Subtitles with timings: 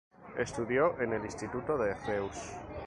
[0.35, 2.53] Estudió en el instituto de Reus.